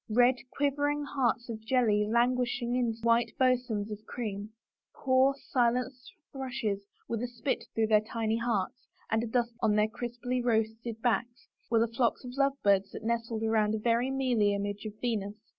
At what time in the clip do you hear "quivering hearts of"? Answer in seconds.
0.57-1.63